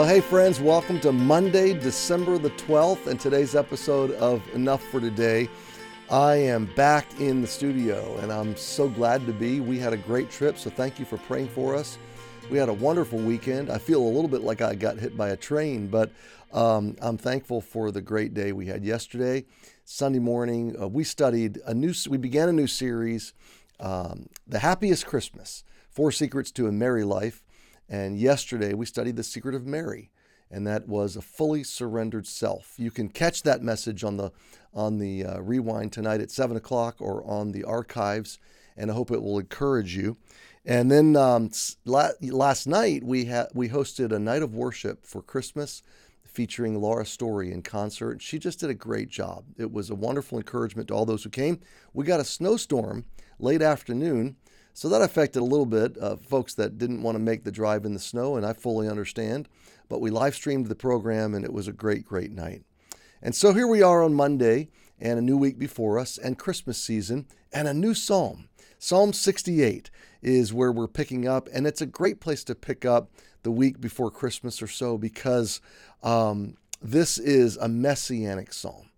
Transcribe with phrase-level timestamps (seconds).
[0.00, 4.98] Well, hey, friends, welcome to Monday, December the 12th, and today's episode of Enough for
[4.98, 5.46] Today.
[6.08, 9.60] I am back in the studio, and I'm so glad to be.
[9.60, 11.98] We had a great trip, so thank you for praying for us.
[12.50, 13.68] We had a wonderful weekend.
[13.68, 16.10] I feel a little bit like I got hit by a train, but
[16.54, 19.44] um, I'm thankful for the great day we had yesterday.
[19.84, 21.92] Sunday morning, uh, we studied a new.
[22.08, 23.34] We began a new series,
[23.78, 27.44] um, "The Happiest Christmas: Four Secrets to a Merry Life."
[27.90, 30.12] And yesterday we studied the secret of Mary,
[30.48, 32.74] and that was a fully surrendered self.
[32.78, 34.30] You can catch that message on the
[34.72, 38.38] on the uh, rewind tonight at seven o'clock or on the archives,
[38.76, 40.16] and I hope it will encourage you.
[40.64, 41.50] And then um,
[41.84, 45.82] last night we had we hosted a night of worship for Christmas,
[46.24, 48.22] featuring Laura Story in concert.
[48.22, 49.44] She just did a great job.
[49.58, 51.58] It was a wonderful encouragement to all those who came.
[51.92, 53.04] We got a snowstorm
[53.40, 54.36] late afternoon
[54.72, 57.84] so that affected a little bit of folks that didn't want to make the drive
[57.84, 59.48] in the snow, and I fully understand.
[59.88, 62.62] But we live streamed the program, and it was a great, great night.
[63.22, 66.78] And so here we are on Monday, and a new week before us, and Christmas
[66.78, 68.48] season, and a new psalm.
[68.78, 69.90] Psalm 68
[70.22, 73.10] is where we're picking up, and it's a great place to pick up
[73.42, 75.60] the week before Christmas or so because
[76.02, 78.90] um, this is a messianic psalm.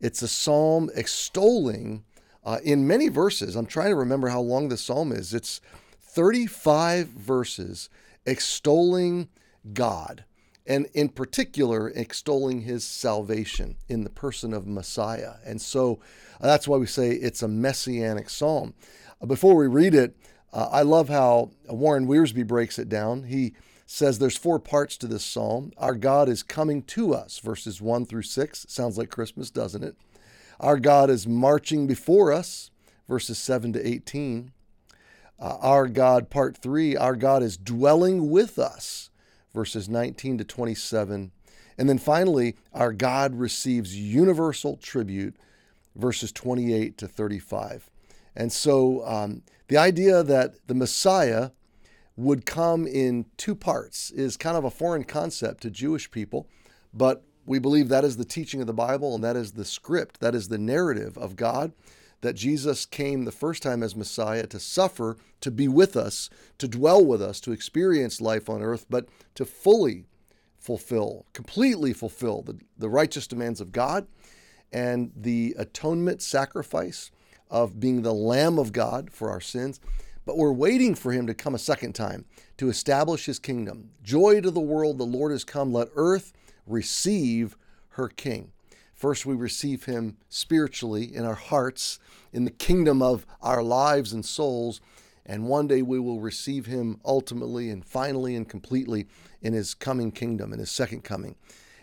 [0.00, 2.04] It's a psalm extolling
[2.46, 3.56] uh, in many verses.
[3.56, 5.34] I'm trying to remember how long the psalm is.
[5.34, 5.60] It's
[6.00, 7.90] 35 verses
[8.24, 9.28] extolling
[9.72, 10.24] God,
[10.64, 15.34] and in particular, extolling his salvation in the person of Messiah.
[15.44, 15.98] And so
[16.40, 18.74] uh, that's why we say it's a messianic psalm.
[19.20, 20.16] Uh, before we read it,
[20.52, 23.24] uh, I love how Warren Wiersbe breaks it down.
[23.24, 23.54] He
[23.86, 25.72] says there's four parts to this psalm.
[25.78, 28.66] Our God is coming to us, verses 1 through 6.
[28.68, 29.96] Sounds like Christmas, doesn't it?
[30.60, 32.70] Our God is marching before us,
[33.08, 34.52] verses 7 to 18.
[35.38, 39.10] Uh, our God, part 3, our God is dwelling with us,
[39.54, 41.30] verses 19 to 27.
[41.78, 45.36] And then finally, our God receives universal tribute,
[45.94, 47.90] verses 28 to 35.
[48.34, 51.50] And so um, the idea that the Messiah
[52.16, 56.46] would come in two parts is kind of a foreign concept to Jewish people,
[56.94, 60.20] but we believe that is the teaching of the Bible and that is the script,
[60.20, 61.72] that is the narrative of God.
[62.22, 66.66] That Jesus came the first time as Messiah to suffer, to be with us, to
[66.66, 70.06] dwell with us, to experience life on earth, but to fully
[70.58, 74.08] fulfill, completely fulfill the, the righteous demands of God
[74.72, 77.10] and the atonement sacrifice
[77.50, 79.78] of being the Lamb of God for our sins.
[80.24, 82.24] But we're waiting for him to come a second time
[82.56, 83.90] to establish his kingdom.
[84.02, 85.72] Joy to the world, the Lord has come.
[85.72, 86.32] Let earth
[86.66, 87.56] receive
[87.90, 88.52] her king.
[88.94, 91.98] First, we receive him spiritually in our hearts,
[92.32, 94.80] in the kingdom of our lives and souls.
[95.26, 99.06] And one day we will receive him ultimately and finally and completely
[99.42, 101.36] in his coming kingdom, in his second coming.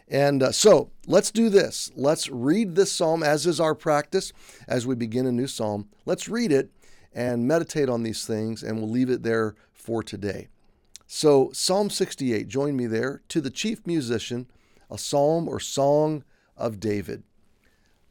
[0.07, 1.91] And uh, so let's do this.
[1.95, 4.33] Let's read this psalm as is our practice
[4.67, 5.89] as we begin a new psalm.
[6.05, 6.71] Let's read it
[7.13, 10.47] and meditate on these things, and we'll leave it there for today.
[11.05, 13.21] So, Psalm 68, join me there.
[13.29, 14.47] To the chief musician,
[14.89, 16.23] a psalm or song
[16.57, 17.23] of David.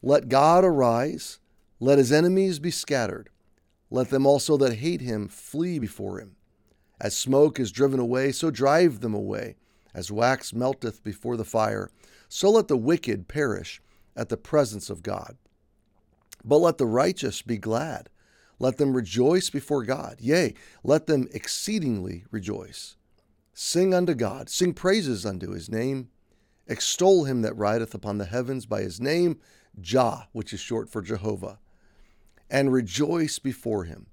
[0.03, 1.39] Let God arise,
[1.79, 3.31] let his enemies be scattered,
[3.91, 6.37] let them also that hate him flee before him.
[7.01, 9.57] As smoke is driven away, so drive them away.
[9.95, 11.91] As wax melteth before the fire,
[12.29, 13.83] so let the wicked perish
[14.17, 15.37] at the presence of God.
[16.45, 18.09] But let the righteous be glad.
[18.59, 20.17] Let them rejoice before God.
[20.21, 20.55] Yea,
[20.85, 22.97] let them exceedingly rejoice.
[23.53, 26.09] Sing unto God, sing praises unto his name.
[26.67, 29.39] Extol him that rideth upon the heavens by his name,
[29.81, 31.59] Jah, which is short for Jehovah,
[32.51, 34.07] and rejoice before him,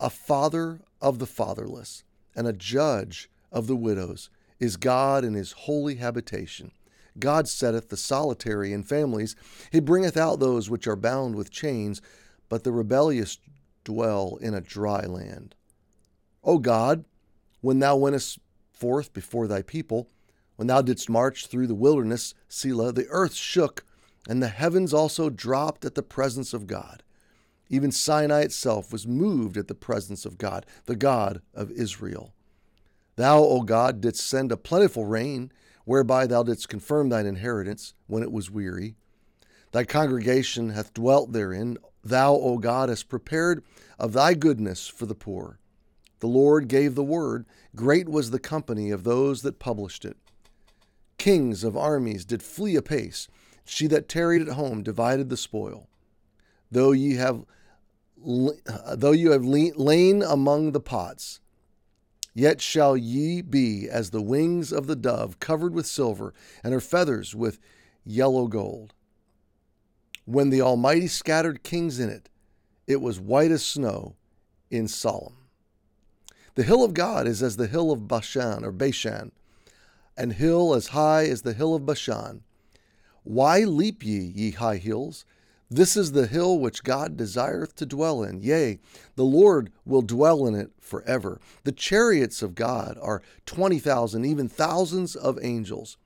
[0.00, 2.04] a father of the fatherless
[2.34, 6.72] and a judge of the widows is God in his holy habitation.
[7.18, 9.36] God setteth the solitary in families.
[9.70, 12.02] He bringeth out those which are bound with chains,
[12.48, 13.38] but the rebellious
[13.84, 15.54] dwell in a dry land.
[16.42, 17.04] O God,
[17.60, 18.38] when thou wentest
[18.72, 20.08] forth before thy people,
[20.56, 23.84] when thou didst march through the wilderness, Selah, the earth shook,
[24.28, 27.02] and the heavens also dropped at the presence of God.
[27.68, 32.34] Even Sinai itself was moved at the presence of God, the God of Israel.
[33.16, 35.52] Thou, O God, didst send a plentiful rain,
[35.84, 38.96] whereby thou didst confirm thine inheritance when it was weary.
[39.72, 41.78] Thy congregation hath dwelt therein.
[42.02, 43.64] Thou, O God, hast prepared
[43.98, 45.58] of thy goodness for the poor.
[46.20, 47.44] The Lord gave the word.
[47.74, 50.16] Great was the company of those that published it.
[51.18, 53.28] Kings of armies did flee apace.
[53.64, 55.88] She that tarried at home divided the spoil.
[56.70, 57.44] Though ye have
[58.26, 61.40] uh, though you have lain among the pots,
[62.34, 66.34] Yet shall ye be as the wings of the dove, covered with silver,
[66.64, 67.60] and her feathers with
[68.04, 68.92] yellow gold.
[70.24, 72.28] When the Almighty scattered kings in it,
[72.88, 74.16] it was white as snow
[74.68, 75.34] in Salmon.
[76.56, 79.30] The hill of God is as the hill of Bashan or Bashan,
[80.16, 82.42] an hill as high as the hill of Bashan.
[83.22, 85.24] Why leap ye, ye high hills?
[85.70, 88.42] This is the hill which God desireth to dwell in.
[88.42, 88.78] Yea,
[89.16, 91.40] the Lord will dwell in it forever.
[91.64, 95.96] The chariots of God are twenty thousand, even thousands of angels.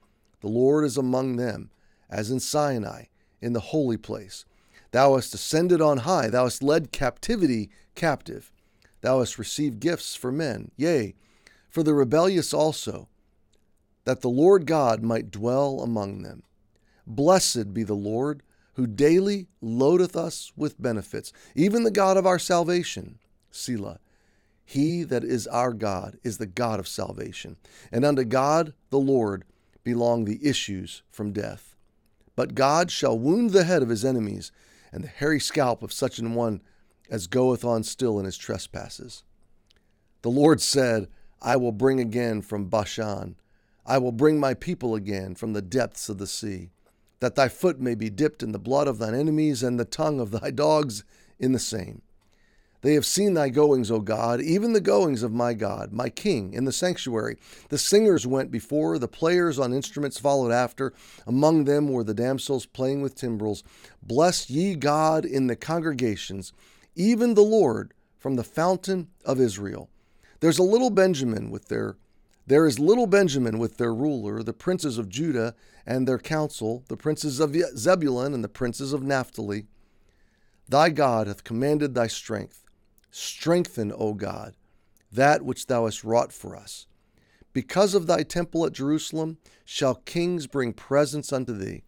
[0.40, 1.70] The Lord is among them,
[2.08, 3.06] as in Sinai,
[3.40, 4.44] in the holy place.
[4.92, 8.52] Thou hast ascended on high, thou hast led captivity captive.
[9.00, 11.14] Thou hast received gifts for men, yea,
[11.68, 13.08] for the rebellious also,
[14.08, 16.42] that the Lord God might dwell among them.
[17.06, 22.38] Blessed be the Lord, who daily loadeth us with benefits, even the God of our
[22.38, 23.18] salvation.
[23.50, 23.98] Selah.
[24.64, 27.58] He that is our God is the God of salvation,
[27.92, 29.44] and unto God the Lord
[29.84, 31.76] belong the issues from death.
[32.34, 34.52] But God shall wound the head of his enemies,
[34.90, 36.62] and the hairy scalp of such an one
[37.10, 39.22] as goeth on still in his trespasses.
[40.22, 41.08] The Lord said,
[41.42, 43.36] I will bring again from Bashan,
[43.88, 46.68] I will bring my people again from the depths of the sea,
[47.20, 50.20] that thy foot may be dipped in the blood of thine enemies, and the tongue
[50.20, 51.04] of thy dogs
[51.38, 52.02] in the same.
[52.82, 56.52] They have seen thy goings, O God, even the goings of my God, my King,
[56.52, 57.38] in the sanctuary.
[57.70, 60.92] The singers went before, the players on instruments followed after.
[61.26, 63.64] Among them were the damsels playing with timbrels.
[64.00, 66.52] Bless ye God in the congregations
[66.98, 69.88] even the Lord from the fountain of Israel.
[70.40, 71.96] There's a little Benjamin with their
[72.48, 75.54] there is little Benjamin with their ruler, the princes of Judah
[75.84, 79.66] and their council, the princes of Zebulun and the princes of Naphtali.
[80.66, 82.64] Thy God hath commanded thy strength.
[83.10, 84.54] Strengthen, O God,
[85.12, 86.86] that which thou hast wrought for us.
[87.52, 89.36] Because of thy temple at Jerusalem
[89.66, 91.82] shall kings bring presents unto thee.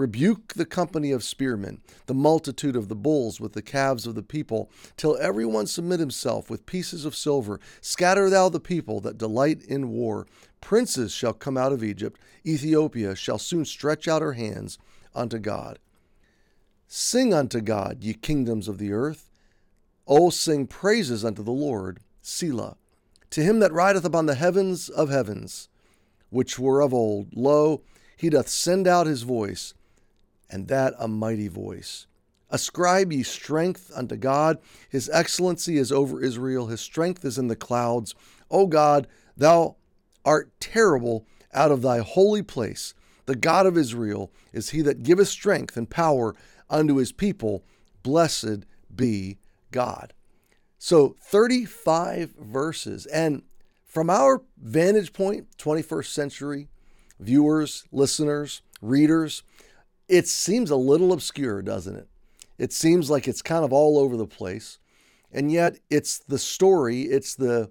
[0.00, 4.22] Rebuke the company of spearmen, the multitude of the bulls with the calves of the
[4.22, 7.60] people, till every one submit himself with pieces of silver.
[7.82, 10.26] Scatter thou the people that delight in war.
[10.62, 12.18] Princes shall come out of Egypt.
[12.46, 14.78] Ethiopia shall soon stretch out her hands
[15.14, 15.78] unto God.
[16.88, 19.28] Sing unto God, ye kingdoms of the earth.
[20.06, 22.00] O sing praises unto the Lord.
[22.22, 22.78] Selah.
[23.32, 25.68] To him that rideth upon the heavens of heavens,
[26.30, 27.82] which were of old, lo,
[28.16, 29.74] he doth send out his voice
[30.50, 32.06] and that a mighty voice.
[32.50, 34.58] Ascribe ye strength unto God.
[34.88, 36.66] His excellency is over Israel.
[36.66, 38.14] His strength is in the clouds.
[38.50, 39.06] O God,
[39.36, 39.76] thou
[40.24, 42.94] art terrible out of thy holy place.
[43.26, 46.34] The God of Israel is he that giveth strength and power
[46.68, 47.64] unto his people.
[48.02, 49.38] Blessed be
[49.70, 50.12] God.
[50.78, 53.06] So 35 verses.
[53.06, 53.42] And
[53.84, 56.68] from our vantage point, 21st century
[57.20, 59.42] viewers, listeners, readers,
[60.10, 62.08] it seems a little obscure, doesn't it?
[62.58, 64.78] It seems like it's kind of all over the place.
[65.32, 67.70] And yet, it's the story, it's the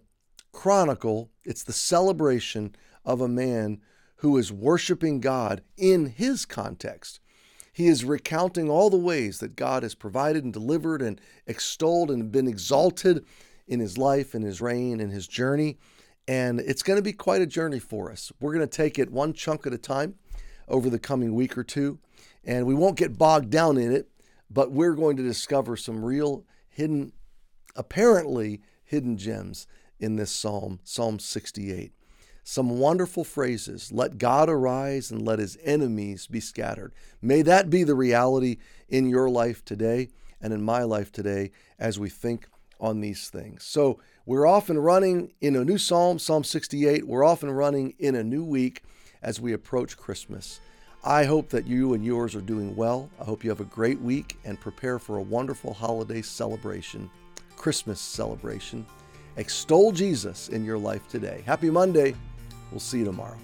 [0.53, 3.81] chronicle, it's the celebration of a man
[4.17, 7.19] who is worshiping God in his context.
[7.73, 12.31] He is recounting all the ways that God has provided and delivered and extolled and
[12.31, 13.25] been exalted
[13.67, 15.77] in his life and his reign and his journey.
[16.27, 18.31] And it's going to be quite a journey for us.
[18.39, 20.15] We're going to take it one chunk at a time
[20.67, 21.99] over the coming week or two.
[22.43, 24.09] And we won't get bogged down in it,
[24.49, 27.13] but we're going to discover some real hidden,
[27.75, 29.67] apparently hidden gems
[29.99, 31.91] in this psalm, Psalm 68.
[32.43, 33.91] Some wonderful phrases.
[33.91, 36.93] Let God arise and let his enemies be scattered.
[37.21, 38.57] May that be the reality
[38.87, 40.09] in your life today
[40.41, 42.47] and in my life today as we think
[42.79, 43.65] on these things.
[43.65, 47.07] So we're often running in a new psalm, Psalm 68.
[47.07, 48.83] We're often running in a new week
[49.21, 50.59] as we approach Christmas.
[51.03, 53.09] I hope that you and yours are doing well.
[53.21, 57.09] I hope you have a great week and prepare for a wonderful holiday celebration,
[57.55, 58.85] Christmas celebration.
[59.37, 61.41] Extol Jesus in your life today.
[61.45, 62.15] Happy Monday.
[62.69, 63.37] We'll see you tomorrow.